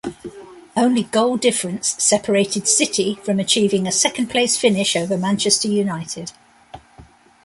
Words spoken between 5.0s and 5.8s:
Manchester